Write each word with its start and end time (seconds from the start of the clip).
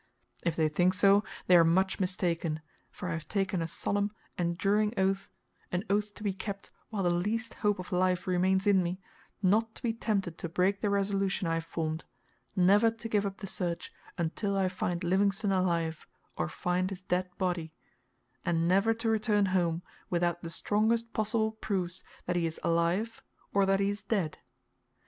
If 0.43 0.55
they 0.55 0.67
think 0.67 0.95
so, 0.95 1.23
they 1.45 1.55
are 1.55 1.63
much 1.63 1.99
mistaken, 1.99 2.61
for 2.89 3.07
I 3.07 3.13
have 3.13 3.27
taken 3.27 3.61
a 3.61 3.67
solemn, 3.67 4.13
enduring 4.35 4.95
oath, 4.97 5.29
an 5.71 5.83
oath 5.91 6.15
to 6.15 6.23
be 6.23 6.33
kept 6.33 6.71
while 6.89 7.03
the 7.03 7.11
least 7.11 7.53
hope 7.61 7.77
of 7.77 7.91
life 7.91 8.25
remains 8.25 8.65
in 8.65 8.81
me, 8.81 8.99
not 9.43 9.75
to 9.75 9.83
be 9.83 9.93
tempted 9.93 10.39
to 10.39 10.49
break 10.49 10.81
the 10.81 10.89
resolution 10.89 11.47
I 11.47 11.53
have 11.53 11.65
formed, 11.65 12.05
never 12.55 12.89
to 12.89 13.07
give 13.07 13.27
up 13.27 13.37
the 13.41 13.45
search, 13.45 13.93
until 14.17 14.57
I 14.57 14.69
find 14.69 15.03
Livingstone 15.03 15.51
alive, 15.51 16.07
or 16.35 16.49
find 16.49 16.89
his 16.89 17.03
dead 17.03 17.29
body; 17.37 17.71
and 18.43 18.67
never 18.67 18.95
to 18.95 19.07
return 19.07 19.45
home 19.53 19.83
without 20.09 20.41
the 20.41 20.49
strongest 20.49 21.13
possible 21.13 21.51
proofs 21.51 22.03
that 22.25 22.35
he 22.35 22.47
is 22.47 22.59
alive, 22.63 23.21
or 23.53 23.67
that 23.67 23.79
he 23.79 23.89
is 23.91 24.01
dead. 24.01 24.39